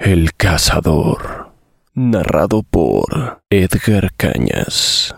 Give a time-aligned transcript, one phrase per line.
[0.00, 1.50] El cazador,
[1.92, 5.12] narrado por Edgar Cañas.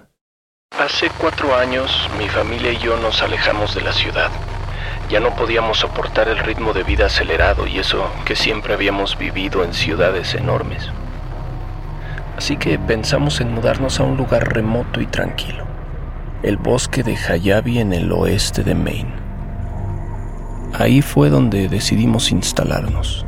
[0.71, 4.30] Hace cuatro años mi familia y yo nos alejamos de la ciudad.
[5.11, 9.65] Ya no podíamos soportar el ritmo de vida acelerado y eso que siempre habíamos vivido
[9.65, 10.88] en ciudades enormes.
[12.38, 15.66] Así que pensamos en mudarnos a un lugar remoto y tranquilo,
[16.43, 19.12] el bosque de Hayabi en el oeste de Maine.
[20.73, 23.27] Ahí fue donde decidimos instalarnos.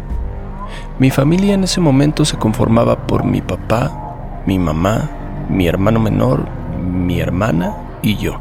[0.98, 5.09] Mi familia en ese momento se conformaba por mi papá, mi mamá,
[5.48, 6.46] mi hermano menor,
[6.79, 8.40] mi hermana y yo.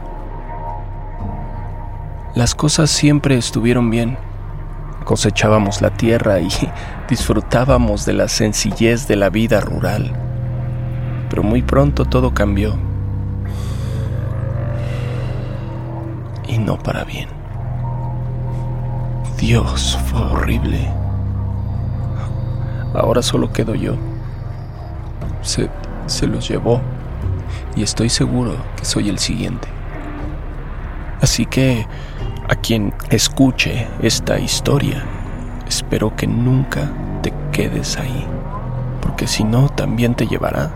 [2.35, 4.17] Las cosas siempre estuvieron bien.
[5.05, 6.49] Cosechábamos la tierra y
[7.09, 10.13] disfrutábamos de la sencillez de la vida rural.
[11.29, 12.77] Pero muy pronto todo cambió.
[16.47, 17.29] Y no para bien.
[19.38, 20.88] Dios, fue horrible.
[22.94, 23.95] Ahora solo quedo yo.
[25.42, 25.70] Se,
[26.08, 26.81] se los llevó
[27.75, 29.67] y estoy seguro que soy el siguiente.
[31.22, 31.86] Así que
[32.50, 35.03] a quien escuche esta historia,
[35.67, 38.25] espero que nunca te quedes ahí,
[39.02, 40.72] porque si no, también te llevará.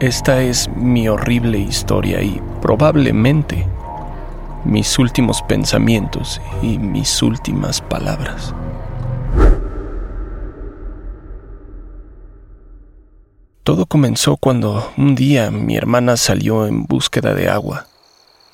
[0.00, 3.66] Esta es mi horrible historia y probablemente
[4.64, 8.54] mis últimos pensamientos y mis últimas palabras.
[13.64, 17.86] Todo comenzó cuando un día mi hermana salió en búsqueda de agua.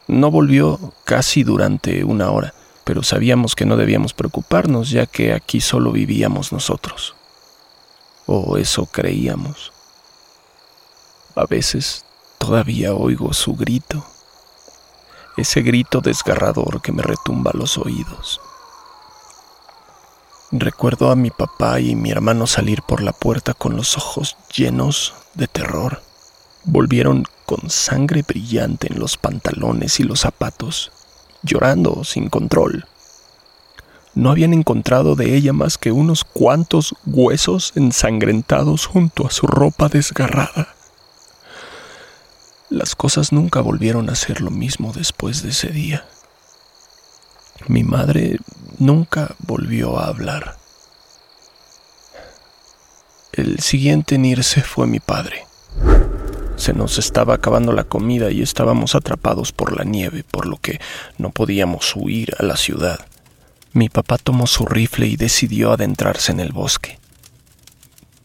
[0.07, 2.55] No volvió casi durante una hora,
[2.85, 7.17] pero sabíamos que no debíamos preocuparnos ya que aquí solo vivíamos nosotros.
[8.27, 9.73] O eso creíamos.
[11.35, 12.05] A veces
[12.39, 14.05] todavía oigo su grito,
[15.37, 18.41] ese grito desgarrador que me retumba los oídos.
[20.53, 25.15] Recuerdo a mi papá y mi hermano salir por la puerta con los ojos llenos
[25.35, 26.03] de terror.
[26.65, 30.91] Volvieron con sangre brillante en los pantalones y los zapatos,
[31.45, 32.87] llorando sin control.
[34.17, 39.89] No habían encontrado de ella más que unos cuantos huesos ensangrentados junto a su ropa
[39.89, 40.75] desgarrada.
[42.71, 46.07] Las cosas nunca volvieron a ser lo mismo después de ese día.
[47.69, 48.39] Mi madre
[48.79, 50.57] nunca volvió a hablar.
[53.33, 55.47] El siguiente en irse fue mi padre.
[56.57, 60.81] Se nos estaba acabando la comida y estábamos atrapados por la nieve, por lo que
[61.17, 63.01] no podíamos huir a la ciudad.
[63.73, 66.99] Mi papá tomó su rifle y decidió adentrarse en el bosque.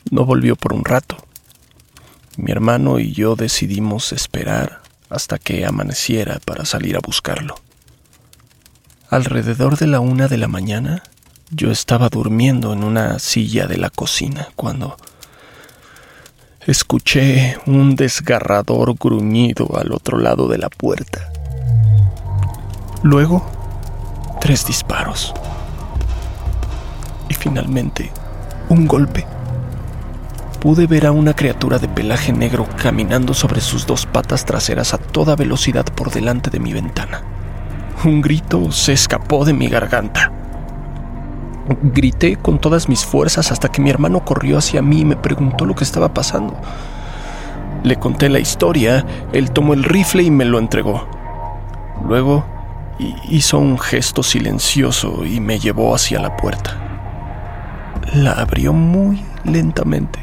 [0.09, 1.17] No volvió por un rato.
[2.37, 7.55] Mi hermano y yo decidimos esperar hasta que amaneciera para salir a buscarlo.
[9.09, 11.03] Alrededor de la una de la mañana,
[11.51, 14.97] yo estaba durmiendo en una silla de la cocina cuando
[16.65, 21.31] escuché un desgarrador gruñido al otro lado de la puerta.
[23.03, 23.45] Luego,
[24.41, 25.35] tres disparos.
[27.29, 28.11] Y finalmente,
[28.69, 29.27] un golpe.
[30.59, 34.97] Pude ver a una criatura de pelaje negro caminando sobre sus dos patas traseras a
[34.97, 37.34] toda velocidad por delante de mi ventana.
[38.05, 40.31] Un grito se escapó de mi garganta.
[41.81, 45.65] Grité con todas mis fuerzas hasta que mi hermano corrió hacia mí y me preguntó
[45.65, 46.55] lo que estaba pasando.
[47.83, 51.07] Le conté la historia, él tomó el rifle y me lo entregó.
[52.07, 52.45] Luego
[53.27, 56.77] hizo un gesto silencioso y me llevó hacia la puerta.
[58.13, 60.19] La abrió muy lentamente.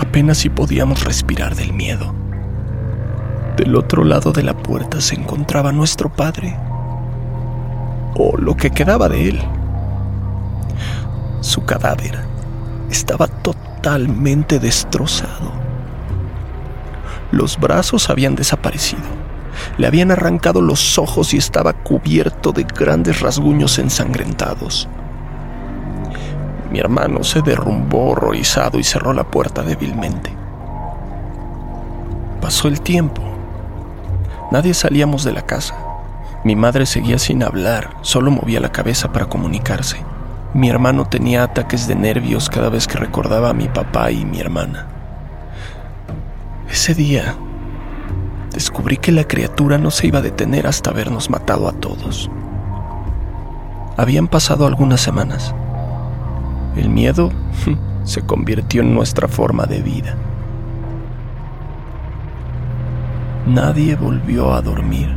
[0.00, 2.25] Apenas si podíamos respirar del miedo.
[3.56, 6.54] Del otro lado de la puerta se encontraba nuestro padre,
[8.14, 9.42] o lo que quedaba de él.
[11.40, 12.18] Su cadáver
[12.90, 15.52] estaba totalmente destrozado.
[17.32, 19.02] Los brazos habían desaparecido.
[19.78, 24.86] Le habían arrancado los ojos y estaba cubierto de grandes rasguños ensangrentados.
[26.70, 30.30] Mi hermano se derrumbó horrorizado y cerró la puerta débilmente.
[32.40, 33.25] Pasó el tiempo
[34.50, 35.74] Nadie salíamos de la casa.
[36.44, 39.98] Mi madre seguía sin hablar, solo movía la cabeza para comunicarse.
[40.54, 44.38] Mi hermano tenía ataques de nervios cada vez que recordaba a mi papá y mi
[44.38, 44.86] hermana.
[46.70, 47.34] Ese día
[48.52, 52.30] descubrí que la criatura no se iba a detener hasta habernos matado a todos.
[53.96, 55.54] Habían pasado algunas semanas.
[56.76, 57.32] El miedo
[58.04, 60.14] se convirtió en nuestra forma de vida.
[63.46, 65.08] Nadie volvió a dormir.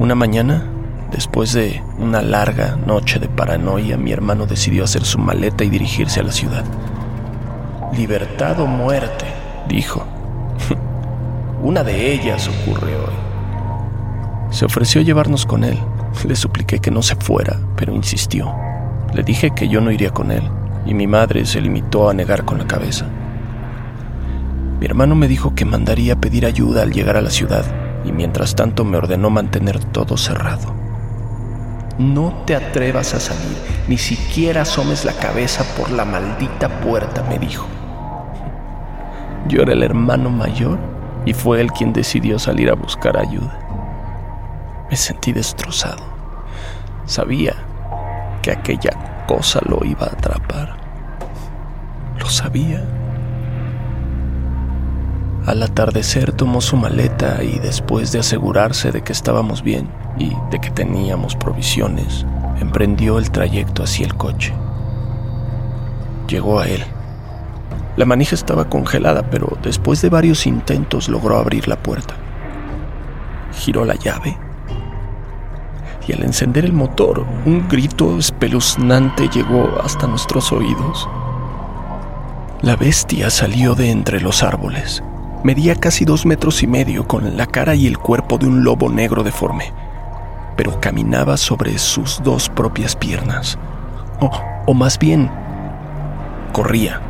[0.00, 0.64] Una mañana,
[1.12, 6.18] después de una larga noche de paranoia, mi hermano decidió hacer su maleta y dirigirse
[6.18, 6.64] a la ciudad.
[7.96, 9.24] Libertad o muerte,
[9.68, 10.04] dijo.
[11.62, 14.50] Una de ellas ocurre hoy.
[14.50, 15.78] Se ofreció llevarnos con él.
[16.26, 18.52] Le supliqué que no se fuera, pero insistió.
[19.14, 20.42] Le dije que yo no iría con él,
[20.86, 23.06] y mi madre se limitó a negar con la cabeza.
[24.80, 27.64] Mi hermano me dijo que mandaría pedir ayuda al llegar a la ciudad,
[28.02, 30.74] y mientras tanto me ordenó mantener todo cerrado.
[31.98, 37.38] No te atrevas a salir, ni siquiera asomes la cabeza por la maldita puerta, me
[37.38, 37.66] dijo.
[39.48, 40.78] Yo era el hermano mayor
[41.26, 43.58] y fue él quien decidió salir a buscar ayuda.
[44.88, 46.02] Me sentí destrozado.
[47.04, 47.54] Sabía
[48.40, 50.76] que aquella cosa lo iba a atrapar.
[52.18, 52.82] Lo sabía.
[55.50, 60.60] Al atardecer tomó su maleta y después de asegurarse de que estábamos bien y de
[60.60, 62.24] que teníamos provisiones,
[62.60, 64.54] emprendió el trayecto hacia el coche.
[66.28, 66.84] Llegó a él.
[67.96, 72.14] La manija estaba congelada, pero después de varios intentos logró abrir la puerta.
[73.52, 74.38] Giró la llave
[76.06, 81.08] y al encender el motor, un grito espeluznante llegó hasta nuestros oídos.
[82.62, 85.02] La bestia salió de entre los árboles.
[85.42, 88.90] Medía casi dos metros y medio con la cara y el cuerpo de un lobo
[88.90, 89.72] negro deforme,
[90.56, 93.58] pero caminaba sobre sus dos propias piernas.
[94.20, 94.30] O,
[94.66, 95.30] o más bien,
[96.52, 97.00] corría.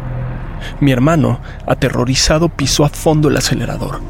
[0.79, 4.01] Mi hermano, aterrorizado, pisó a fondo el acelerador.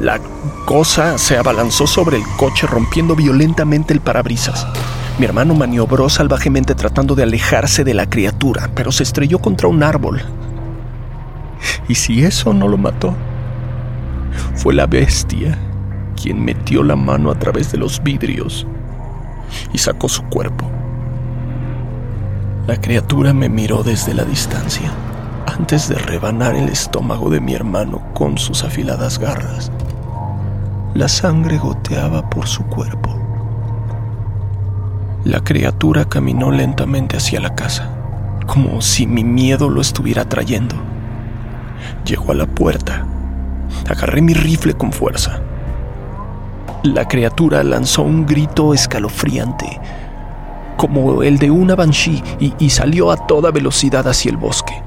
[0.00, 0.18] La
[0.64, 4.66] cosa se abalanzó sobre el coche rompiendo violentamente el parabrisas.
[5.18, 9.82] Mi hermano maniobró salvajemente tratando de alejarse de la criatura, pero se estrelló contra un
[9.82, 10.22] árbol.
[11.88, 13.14] ¿Y si eso no lo mató?
[14.54, 15.58] Fue la bestia
[16.20, 18.66] quien metió la mano a través de los vidrios
[19.72, 20.70] y sacó su cuerpo.
[22.66, 24.92] La criatura me miró desde la distancia
[25.46, 29.72] antes de rebanar el estómago de mi hermano con sus afiladas garras.
[30.94, 33.18] La sangre goteaba por su cuerpo.
[35.24, 37.90] La criatura caminó lentamente hacia la casa,
[38.46, 40.76] como si mi miedo lo estuviera trayendo.
[42.04, 43.06] Llegó a la puerta.
[43.88, 45.40] Agarré mi rifle con fuerza.
[46.82, 49.80] La criatura lanzó un grito escalofriante,
[50.76, 54.82] como el de una banshee, y, y, salió a toda velocidad hacia el bosque.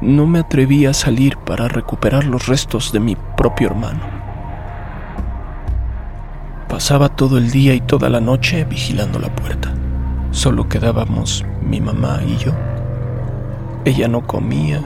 [0.00, 4.00] No me atreví a salir para recuperar los restos de mi propio hermano.
[6.68, 9.72] Pasaba todo el día y toda la noche vigilando la puerta.
[10.32, 12.52] Solo quedábamos mi mamá y yo.
[13.84, 14.80] Ella no comía,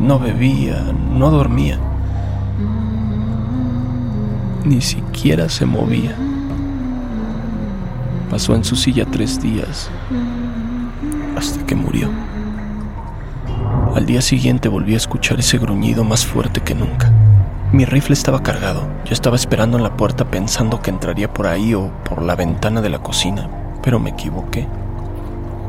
[0.00, 1.78] no bebía, no dormía.
[4.64, 6.16] Ni siquiera se movía.
[8.30, 9.90] Pasó en su silla tres días
[11.36, 12.08] hasta que murió.
[13.94, 17.12] Al día siguiente volví a escuchar ese gruñido más fuerte que nunca.
[17.72, 18.88] Mi rifle estaba cargado.
[19.04, 22.80] Yo estaba esperando en la puerta pensando que entraría por ahí o por la ventana
[22.80, 23.48] de la cocina,
[23.82, 24.68] pero me equivoqué.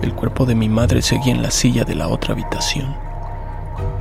[0.02, 3.03] El cuerpo de mi madre seguía en la silla de la otra habitación.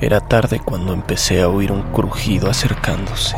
[0.03, 3.37] Era tarde cuando empecé a oír un crujido acercándose.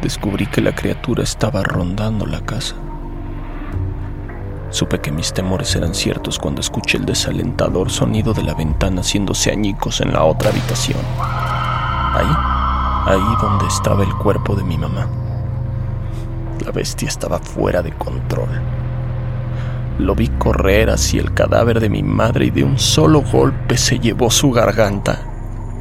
[0.00, 2.76] Descubrí que la criatura estaba rondando la casa.
[4.70, 9.50] Supe que mis temores eran ciertos cuando escuché el desalentador sonido de la ventana haciéndose
[9.50, 11.00] añicos en la otra habitación.
[11.18, 15.08] Ahí, ahí donde estaba el cuerpo de mi mamá.
[16.64, 18.83] La bestia estaba fuera de control.
[19.98, 23.98] Lo vi correr hacia el cadáver de mi madre y de un solo golpe se
[23.98, 25.20] llevó su garganta.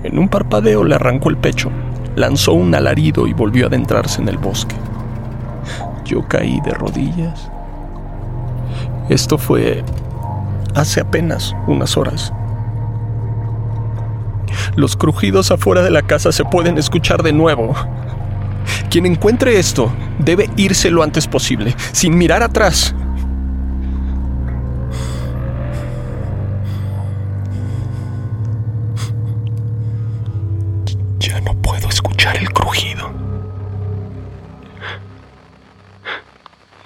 [0.04, 1.72] En un parpadeo le arrancó el pecho,
[2.16, 4.76] lanzó un alarido y volvió a adentrarse en el bosque.
[6.06, 7.50] Yo caí de rodillas
[9.10, 9.84] esto fue
[10.76, 12.32] hace apenas unas horas.
[14.76, 17.76] Los crujidos afuera de la casa se pueden escuchar de nuevo.
[18.90, 22.96] Quien encuentre esto debe irse lo antes posible, sin mirar atrás.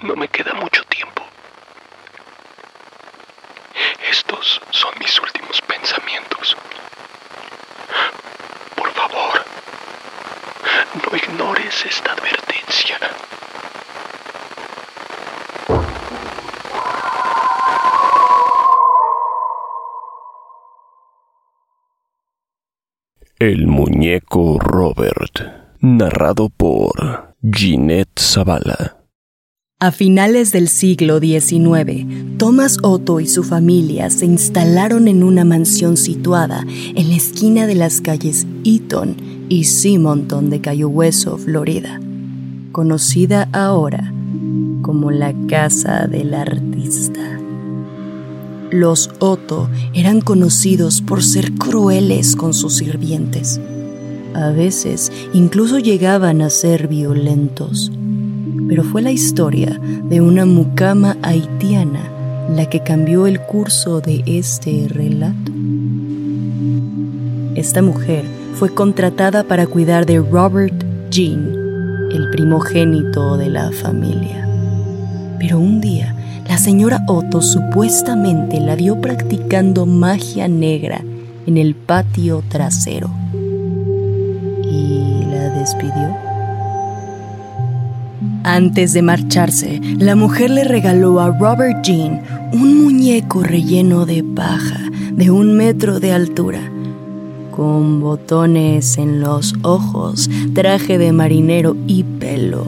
[0.02, 1.22] No me queda mucho tiempo.
[4.10, 6.56] Estos son mis últimos pensamientos.
[8.76, 9.44] Por favor,
[11.10, 12.98] no ignores esta advertencia.
[23.38, 24.58] El muñeco
[25.96, 28.96] narrado por Ginette Zavala.
[29.80, 35.96] A finales del siglo XIX, Thomas Otto y su familia se instalaron en una mansión
[35.96, 39.16] situada en la esquina de las calles Eaton
[39.48, 42.00] y Simonton de Cayo Hueso, Florida,
[42.72, 44.12] conocida ahora
[44.82, 47.38] como la Casa del Artista.
[48.72, 53.60] Los Otto eran conocidos por ser crueles con sus sirvientes.
[54.38, 57.90] A veces incluso llegaban a ser violentos
[58.68, 62.12] pero fue la historia de una mucama haitiana
[62.54, 65.52] la que cambió el curso de este relato.
[67.54, 71.54] Esta mujer fue contratada para cuidar de Robert Jean,
[72.12, 74.46] el primogénito de la familia.
[75.38, 76.14] Pero un día,
[76.48, 81.02] la señora Otto supuestamente la vio practicando magia negra
[81.46, 83.10] en el patio trasero
[88.44, 92.22] Antes de marcharse, la mujer le regaló a Robert Jean
[92.52, 94.80] un muñeco relleno de paja
[95.12, 96.60] de un metro de altura,
[97.50, 102.66] con botones en los ojos, traje de marinero y pelo,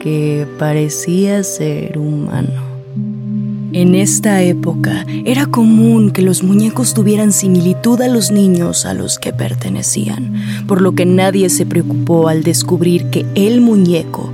[0.00, 2.63] que parecía ser humano.
[3.76, 9.18] En esta época era común que los muñecos tuvieran similitud a los niños a los
[9.18, 10.32] que pertenecían,
[10.68, 14.30] por lo que nadie se preocupó al descubrir que el muñeco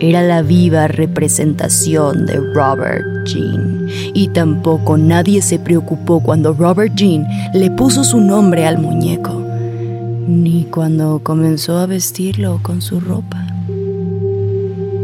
[0.00, 3.88] era la viva representación de Robert Jean.
[4.12, 9.42] Y tampoco nadie se preocupó cuando Robert Jean le puso su nombre al muñeco,
[10.28, 13.46] ni cuando comenzó a vestirlo con su ropa.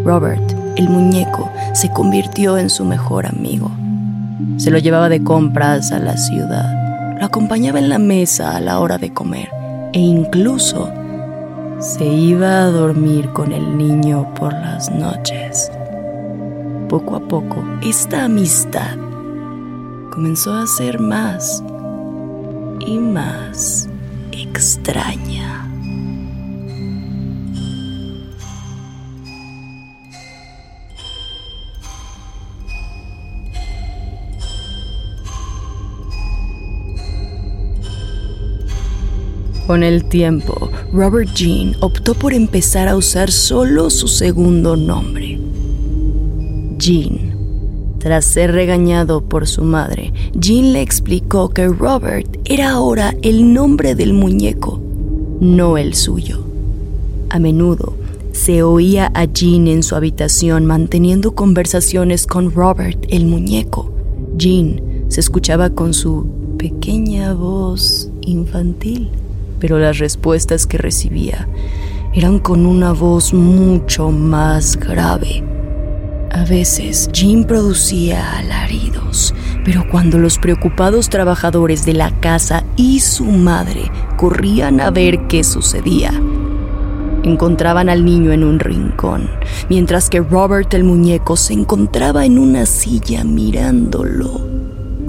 [0.05, 3.71] Robert, el muñeco, se convirtió en su mejor amigo.
[4.57, 8.81] Se lo llevaba de compras a la ciudad, lo acompañaba en la mesa a la
[8.81, 9.51] hora de comer
[9.93, 10.93] e incluso
[11.79, 15.71] se iba a dormir con el niño por las noches.
[16.89, 18.97] Poco a poco, esta amistad
[20.11, 21.63] comenzó a ser más
[22.81, 23.89] y más
[24.33, 25.70] extraña.
[39.71, 45.39] Con el tiempo, Robert Jean optó por empezar a usar solo su segundo nombre,
[46.77, 47.37] Jean.
[48.01, 53.95] Tras ser regañado por su madre, Jean le explicó que Robert era ahora el nombre
[53.95, 54.81] del muñeco,
[55.39, 56.45] no el suyo.
[57.29, 57.95] A menudo
[58.33, 63.93] se oía a Jean en su habitación manteniendo conversaciones con Robert el muñeco.
[64.37, 66.27] Jean se escuchaba con su
[66.59, 69.11] pequeña voz infantil
[69.61, 71.47] pero las respuestas que recibía
[72.13, 75.45] eran con una voz mucho más grave.
[76.33, 83.25] A veces Jim producía alaridos, pero cuando los preocupados trabajadores de la casa y su
[83.25, 86.13] madre corrían a ver qué sucedía,
[87.23, 89.29] encontraban al niño en un rincón,
[89.69, 94.41] mientras que Robert el muñeco se encontraba en una silla mirándolo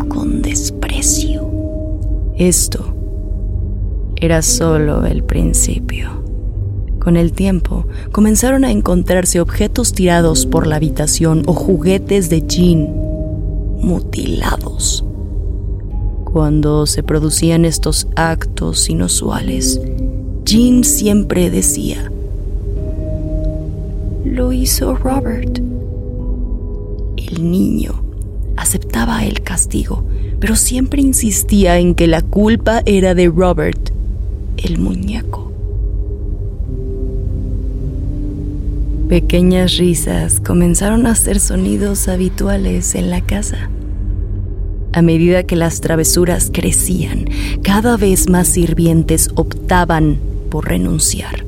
[0.08, 1.50] con desprecio.
[2.36, 2.91] Esto
[4.22, 6.22] era solo el principio.
[7.00, 12.88] Con el tiempo, comenzaron a encontrarse objetos tirados por la habitación o juguetes de Jean
[13.82, 15.04] mutilados.
[16.24, 19.82] Cuando se producían estos actos inusuales,
[20.46, 22.12] Jean siempre decía,
[24.24, 25.58] lo hizo Robert.
[27.18, 28.04] El niño
[28.56, 30.04] aceptaba el castigo,
[30.40, 33.92] pero siempre insistía en que la culpa era de Robert
[34.64, 35.52] el muñeco.
[39.10, 43.70] Pequeñas risas comenzaron a ser sonidos habituales en la casa.
[44.94, 47.26] A medida que las travesuras crecían,
[47.62, 50.18] cada vez más sirvientes optaban
[50.50, 51.46] por renunciar.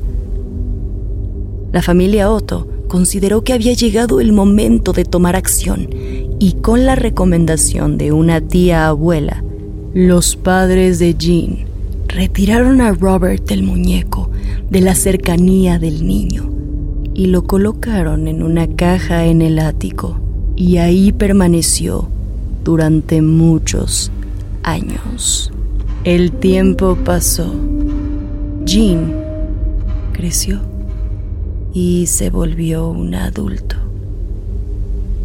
[1.72, 5.88] La familia Otto consideró que había llegado el momento de tomar acción
[6.38, 9.42] y con la recomendación de una tía abuela,
[9.94, 11.73] los padres de Jean
[12.14, 14.30] retiraron a Robert el muñeco
[14.70, 16.48] de la cercanía del niño
[17.12, 20.20] y lo colocaron en una caja en el ático
[20.56, 22.08] y ahí permaneció
[22.62, 24.12] durante muchos
[24.62, 25.52] años.
[26.04, 27.52] El tiempo pasó.
[28.64, 29.12] Jean
[30.12, 30.60] creció
[31.72, 33.76] y se volvió un adulto.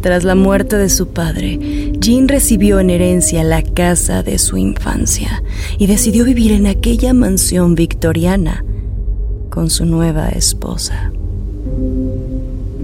[0.00, 5.42] Tras la muerte de su padre, Jean recibió en herencia la casa de su infancia
[5.76, 8.64] y decidió vivir en aquella mansión victoriana
[9.50, 11.12] con su nueva esposa.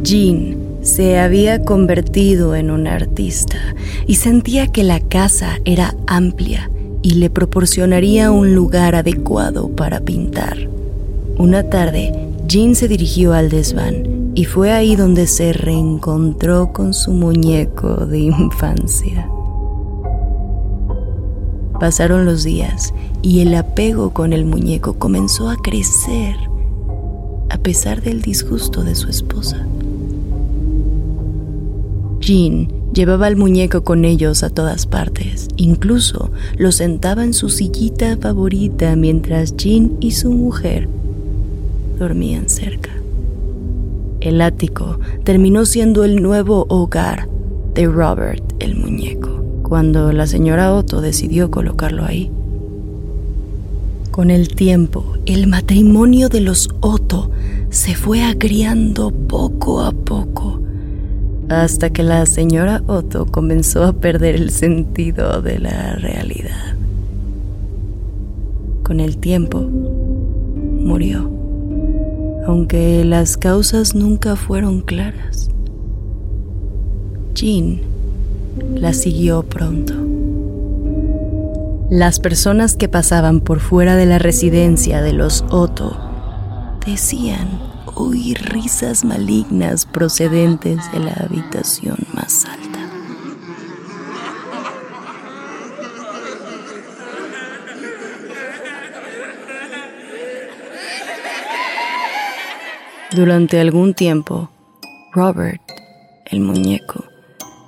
[0.02, 3.56] Jean se había convertido en un artista
[4.06, 6.70] y sentía que la casa era amplia
[7.00, 10.68] y le proporcionaría un lugar adecuado para pintar.
[11.38, 12.12] Una tarde,
[12.46, 18.18] Jean se dirigió al desván y fue ahí donde se reencontró con su muñeco de
[18.18, 19.30] infancia.
[21.80, 26.36] Pasaron los días y el apego con el muñeco comenzó a crecer
[27.48, 29.66] a pesar del disgusto de su esposa.
[32.20, 38.18] Jean llevaba al muñeco con ellos a todas partes, incluso lo sentaba en su sillita
[38.18, 40.90] favorita mientras Jean y su mujer
[41.98, 42.90] dormían cerca.
[44.26, 47.28] El ático terminó siendo el nuevo hogar
[47.74, 52.28] de Robert el muñeco, cuando la señora Otto decidió colocarlo ahí.
[54.10, 57.30] Con el tiempo, el matrimonio de los Otto
[57.70, 60.60] se fue agriando poco a poco,
[61.48, 66.74] hasta que la señora Otto comenzó a perder el sentido de la realidad.
[68.82, 71.35] Con el tiempo, murió
[72.46, 75.50] aunque las causas nunca fueron claras.
[77.34, 77.80] Jean
[78.74, 79.94] la siguió pronto.
[81.90, 85.96] Las personas que pasaban por fuera de la residencia de los Otto
[86.84, 87.48] decían
[87.94, 92.65] oír risas malignas procedentes de la habitación más alta.
[103.16, 104.50] Durante algún tiempo,
[105.10, 105.62] Robert,
[106.26, 107.06] el muñeco,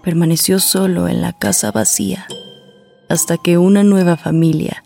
[0.04, 2.26] permaneció solo en la casa vacía
[3.08, 4.84] hasta que una nueva familia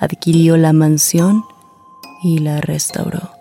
[0.00, 1.44] adquirió la mansión
[2.22, 3.32] y la restauró.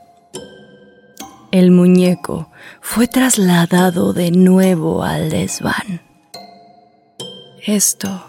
[1.52, 2.50] El muñeco
[2.82, 6.02] fue trasladado de nuevo al desván.
[7.66, 8.26] Esto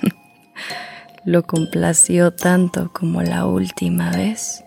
[1.26, 4.64] lo complació tanto como la última vez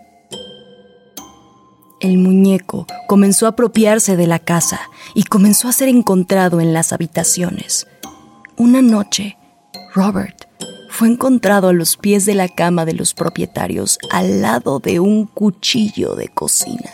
[2.04, 4.80] el muñeco comenzó a apropiarse de la casa
[5.14, 7.86] y comenzó a ser encontrado en las habitaciones.
[8.56, 9.38] Una noche,
[9.94, 10.44] Robert
[10.90, 15.26] fue encontrado a los pies de la cama de los propietarios al lado de un
[15.26, 16.90] cuchillo de cocina.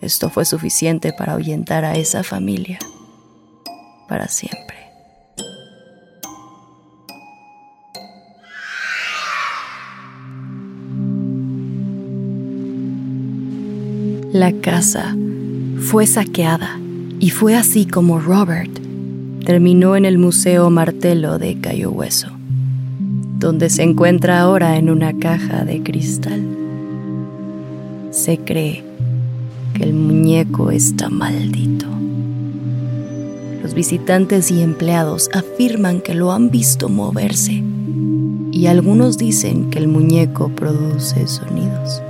[0.00, 2.78] Esto fue suficiente para ahuyentar a esa familia
[4.08, 4.79] para siempre.
[14.32, 15.16] La casa
[15.80, 16.78] fue saqueada
[17.18, 18.70] y fue así como Robert
[19.44, 22.28] terminó en el Museo Martelo de Cayo Hueso,
[23.40, 26.46] donde se encuentra ahora en una caja de cristal.
[28.12, 28.84] Se cree
[29.74, 31.86] que el muñeco está maldito.
[33.64, 37.64] Los visitantes y empleados afirman que lo han visto moverse
[38.52, 42.00] y algunos dicen que el muñeco produce sonidos.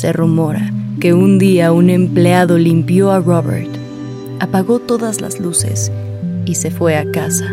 [0.00, 3.68] Se rumora que un día un empleado limpió a Robert,
[4.40, 5.92] apagó todas las luces
[6.46, 7.44] y se fue a casa.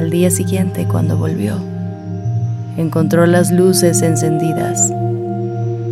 [0.00, 1.54] Al día siguiente, cuando volvió,
[2.76, 4.92] encontró las luces encendidas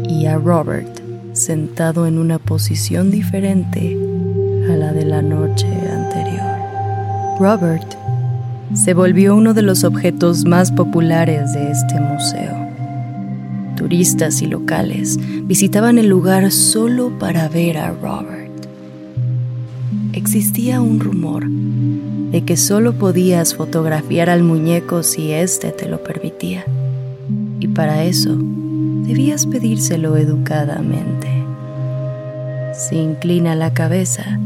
[0.08, 0.98] y a Robert
[1.32, 3.96] sentado en una posición diferente
[4.68, 7.38] a la de la noche anterior.
[7.38, 7.94] Robert
[8.74, 12.67] se volvió uno de los objetos más populares de este museo.
[13.78, 18.50] Turistas y locales visitaban el lugar solo para ver a Robert.
[20.12, 26.64] Existía un rumor de que solo podías fotografiar al muñeco si éste te lo permitía.
[27.60, 31.28] Y para eso debías pedírselo educadamente.
[32.74, 34.40] Si inclina la cabeza,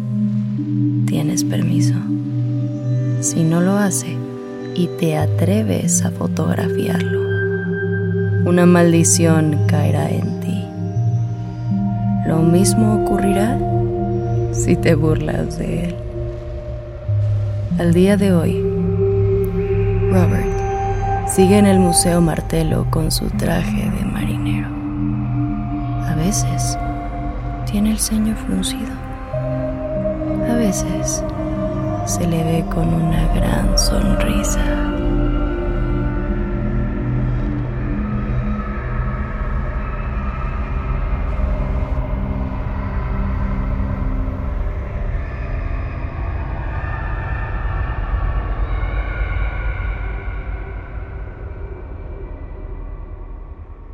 [1.06, 1.94] tienes permiso.
[3.20, 4.14] Si no lo hace
[4.74, 7.31] y te atreves a fotografiarlo,
[8.44, 10.64] una maldición caerá en ti.
[12.26, 13.58] Lo mismo ocurrirá
[14.52, 15.94] si te burlas de él.
[17.78, 18.60] Al día de hoy,
[20.10, 24.68] Robert sigue en el Museo Martelo con su traje de marinero.
[26.06, 26.76] A veces
[27.70, 28.92] tiene el ceño fruncido.
[30.50, 31.24] A veces
[32.06, 34.91] se le ve con una gran sonrisa.